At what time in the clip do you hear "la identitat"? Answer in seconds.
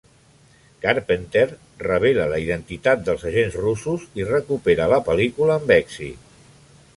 2.31-3.03